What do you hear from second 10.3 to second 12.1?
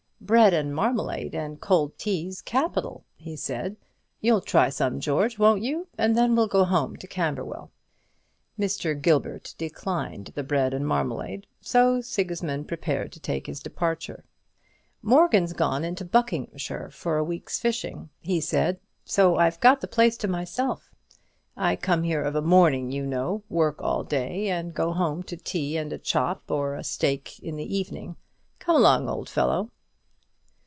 the bread and marmalade; so